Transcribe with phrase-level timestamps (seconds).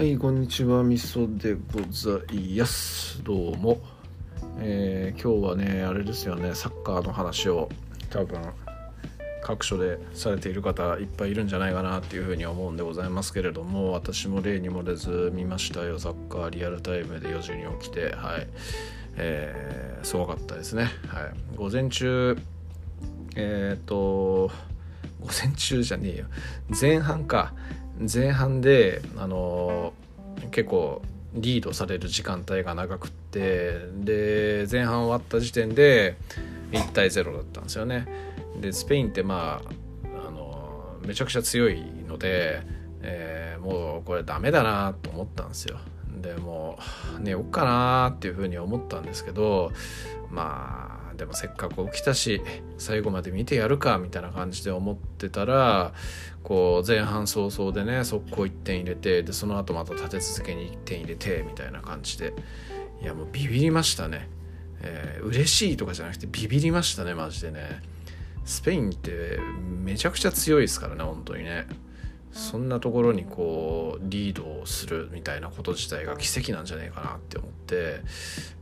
[0.00, 3.22] はい、こんにちは、みそでございます。
[3.22, 3.82] どうも。
[4.58, 7.68] えー今日はね、あれですよね、サッカーの話を
[8.08, 8.40] 多分
[9.42, 18.48] 各所でされている方いっぱいいるんじゃないかなっていうふうに思うんでございますけれども、私も例に漏れず見ましたよ、サッカーリアルタイムで4時に起きて、はい。
[19.16, 20.84] えーすごかったですね。
[21.08, 21.56] はい。
[21.56, 22.38] 午前中、
[23.36, 24.50] えっ、と、
[25.20, 26.26] 午前中じゃねえよ。
[26.80, 27.52] 前半か。
[28.00, 29.92] 前半で、あの
[30.50, 31.02] 結構
[31.34, 36.16] リードされる時間帯が長くってで前半終わった時点で
[36.72, 38.06] 1対0だったんですよね。
[38.60, 42.62] でスペインってまああのめちゃくちゃ強いので、
[43.02, 45.78] えーもうこれダメだなと思ったんですよ。
[46.20, 46.78] でも
[47.18, 49.72] う寝よっかなっていうふうに思ったんですけど
[50.30, 52.40] まあでもせっかく起きたし
[52.78, 55.92] 最後まで見てやるかみたいな感じで思ってたら
[56.42, 62.32] こう前半早々でね速攻1点入れてでその後また立て続けに1点入れてみたいな感じで。
[63.02, 64.28] いやもうビビりましたね、
[64.82, 67.82] えー嬉しいとかじゃなくてビビりましたねマジでね。
[68.44, 69.38] スペインって
[69.82, 71.66] めちゃくちゃ強いですからね本当にね。
[72.32, 78.00] そんなところにこうリードをするみたいなこと自体が奇跡なんじゃねえかなって思って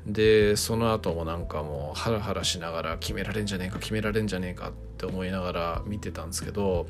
[0.06, 6.86] でその後もなんかもうハラハラしながら決められんじゃねえか決められんじゃねえかって思いながら見てたんですけど、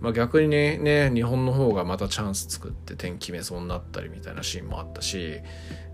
[0.00, 5.40] まあ、逆にね日本の方がまたチャンス作って点決めそうになったりみたいなシーンもあったし、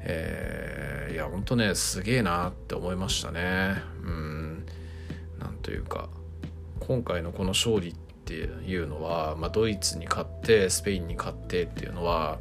[0.01, 3.77] えーいやほんとねすげえなって思いましたね。
[4.03, 4.67] うん。
[5.39, 6.11] なんというか
[6.81, 12.39] 今回のこの勝利ってっていうのは、まあ、ドイツに勝ってスペインに勝ってっていうのは、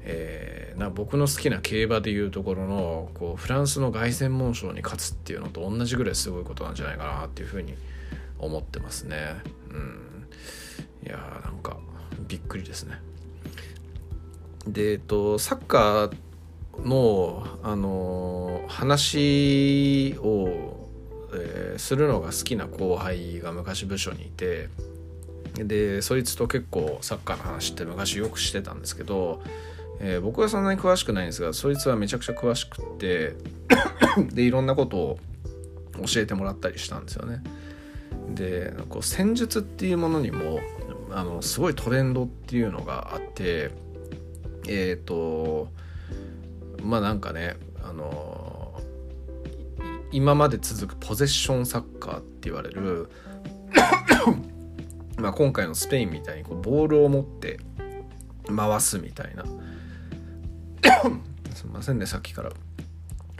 [0.00, 7.74] えーな僕の好きな競馬でいうところのこうフランスの凱旋門賞に勝つっていうのと同じぐらいすごいことなんじゃないかなっていうふうに
[8.38, 9.16] 思ってますね。
[9.70, 10.26] うん、
[11.04, 11.78] いやーなんか
[12.28, 12.94] びっくりですね。
[14.68, 20.88] でえっとサッカーの、あのー話を、
[21.34, 24.68] えーするのが好きな後輩が昔部署にいて
[25.66, 29.42] でそいつと結構サッカーの話って昔よくしてたんですけど、
[30.00, 33.34] えー僕はそんなに詳しくないんですがそいつはめちゃくちゃ詳しくって
[34.32, 35.18] でいろんなことを
[36.06, 37.42] 教えてもらったりしたんですよね。
[38.34, 40.60] でこう戦術っていうものにも
[41.10, 43.70] あのすごいトレンドっていうのがあって
[44.68, 45.68] えっ、と
[46.82, 48.80] まあなんかねあの
[50.12, 53.08] 今まで続くポゼッションサッカーって言われる
[55.18, 57.58] まあ今回のスペインみたいにこうボールを持って
[58.54, 59.44] 回すみたいな。
[61.54, 62.50] すみませんねさっきから。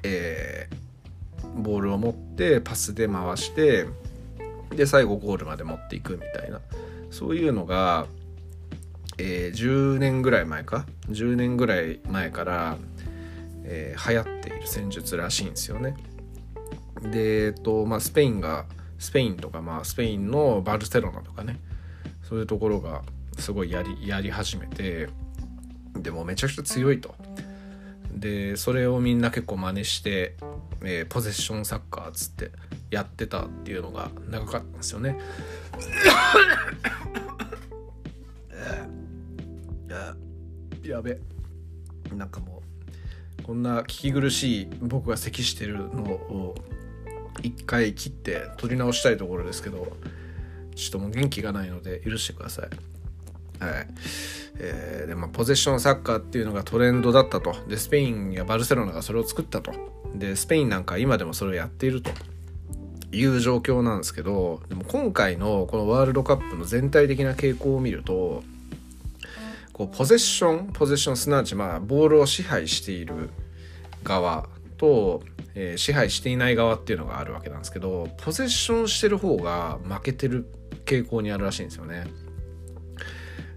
[0.03, 0.89] えー
[1.57, 3.87] ボールを持ってパスで回して
[4.71, 6.61] で最後ゴールまで持っていくみたいな。
[7.11, 8.07] そういうのが、
[9.17, 12.77] えー10年ぐらい前か？10年ぐらい前から、
[13.65, 15.97] えー流行っている戦術らしいんですよね。
[17.03, 18.67] で、えっとまあ、スペインが
[18.99, 21.61] スペインとか、まあ、スペインのバルセロナとかね。
[22.29, 23.03] そういうところが
[23.39, 25.09] すごいやりやり始めて
[25.95, 27.15] でもめちゃくちゃ強いと。
[28.15, 30.37] でそれをみんな結構真似して、
[30.83, 32.51] えーポゼッションサッカーっつって
[32.91, 35.19] やってたっていうのが長かったんですよね。
[40.83, 41.19] やべ
[42.15, 42.63] なんかも
[43.41, 46.55] うこんな聞き苦しい僕が咳してるのを
[47.43, 49.97] 一回切って取り直したいところですけど
[50.79, 53.65] ちょっともう元気がないので許してください。
[53.65, 53.89] はい。
[54.61, 57.55] えーでまあ、ポゼッションサッカーっていうのがトレンドだったと。
[57.69, 59.73] でスペインやバルセロナがそれを作ったと。
[60.15, 62.11] でスペインなんか今でもそれをやっていると。
[63.11, 68.43] いう状況なんですけどでも今回のこのワールドカップの全体的な傾向を見ると
[69.73, 73.31] こうポゼッションポゼッションすなわちまあボールを支配している
[74.05, 75.23] 側と、
[75.55, 80.47] えー支配していない側っていうのがあるわけなんですけどポゼッションしてる方が負けてる
[80.89, 82.07] 傾向にあるらしいんですよね。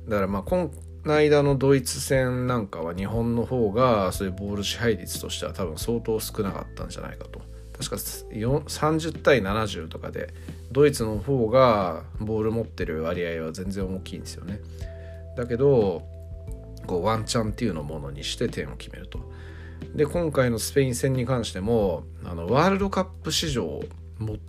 [0.08, 0.70] だからまあこ
[1.06, 7.42] の間のドイツ戦なんかは日本の方がそういうボール支配率としては多分相当少なかったんじゃないかと。
[7.78, 10.34] 確か30対70とかで
[10.72, 14.60] ドイツの方がボール持ってる割合は全然大きいんですよね。
[15.36, 16.04] だけど
[16.86, 19.20] こうワンチャンっていうのをものにして点を決めると。
[19.96, 23.82] で今回のスペイン戦に関してもあのワールドカップ史上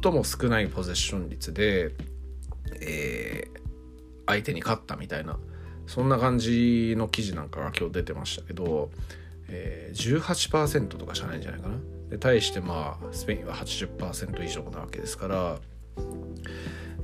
[0.03, 1.93] 最も少ないポゼッション率で、
[2.83, 3.63] えー
[4.27, 5.39] 相手に勝ったみたいな
[5.87, 8.91] そんな感じの記事なんかが今日出てましたけど、
[9.49, 11.75] えー、18%とかじゃないんじゃないかな
[12.09, 15.57] で対してまあスペインは80%以上なわけですから、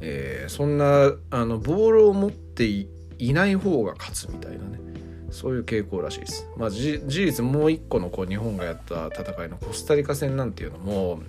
[0.01, 2.89] えーそんなあのボールを持ってい
[3.33, 4.79] ない方が勝つみたいなね
[5.31, 6.49] そういう傾向らしいです。
[6.57, 11.21] まあ、事実もう一個のこう日本がやった戦いのコスタリカ戦なんていうのも、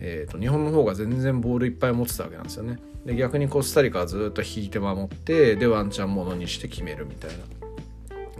[0.00, 2.78] えー、と日本の方が全然ボールいっぱい持ってたわけなんですよね。
[3.04, 7.36] で逆にコスタリカはずっと引いて守ってでワンチャンものにして決めるみたいな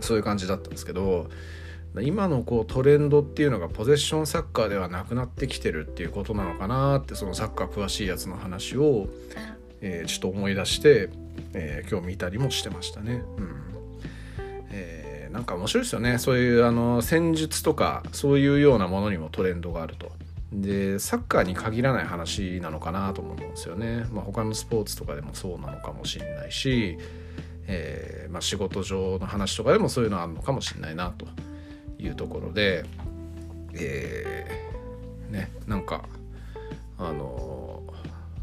[0.00, 1.28] そういう感じだったんですけど
[2.02, 9.06] 今のこうトレンドっていうのがポゼッションサッカーではなくなってきてるっていうことなのかなってそのサッカー詳しいやつの話を、
[9.80, 11.10] えー、ちょっと思い出して、
[11.52, 13.22] えー、今日見たりもしてましたね。
[13.36, 13.64] うん
[14.70, 20.10] えー、なんか面白いですよねそういうあの戦術とかそういうようなものにもトレンドがあると。
[20.52, 24.06] でサッカーに限らない話なのかなと思うんですよね。
[24.12, 26.96] まあ、他のスポーツとかでもそうなのかもしれないし、
[27.66, 31.26] えーまあ、仕事上の話とかでもそういうのあるのかもしれないなと
[31.98, 32.84] いうところで、
[33.72, 36.04] えー、ねなんか
[36.98, 37.82] あの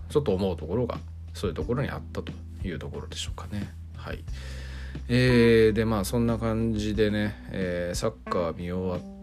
[0.10, 0.98] ちょっと思うところが
[1.34, 2.34] そういうところにあったと
[2.64, 3.74] いうところでしょうかね。
[3.96, 4.24] はい
[5.08, 9.21] えー、でまあそんな感じでね、えー、サッカー見終わって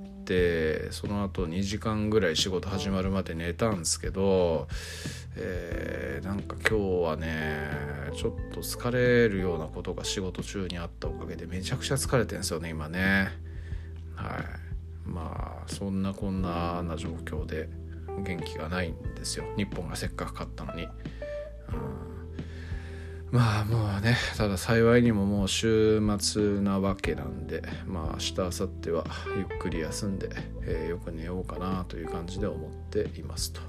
[0.90, 4.69] その後2時間ぐらい仕事始まるまで寝たんですけど、
[5.36, 7.70] えー、なんか今日はね
[8.16, 13.28] ちょっと疲れるようなことが仕事中にあったおかげでめちゃくちゃ疲れてんですよね今ね。
[14.14, 14.69] はい。
[15.08, 17.69] まあそんなこんなな状況で
[18.22, 19.44] 元気がないんですよ。
[19.56, 20.86] 日本がせっかく勝ったのに、
[23.30, 29.04] まあもうねただ幸いにももう週末なわけなんでまあ明日明後日は
[29.36, 30.30] ゆっくり休んで、
[30.62, 33.60] えー、よく寝ようかなという感じで思っていますと。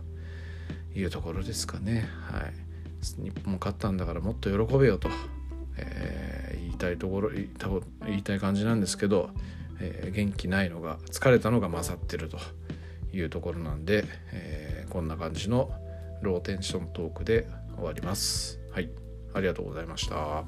[0.95, 2.09] いうところですかね。
[2.31, 2.53] はい。
[3.21, 5.07] 日本勝ったんだからもっと喜べよと、
[5.77, 7.47] えー、言いたいところ言
[8.17, 9.29] いたい感じなんですけど、
[9.79, 12.37] えー、元気ないのが疲れたのが勝ってると。
[13.11, 15.71] いうところなんで、えこんな感じの
[16.21, 18.59] ローテンショントークで終わります。
[18.71, 19.08] はい。
[19.33, 20.43] ありがとうございました。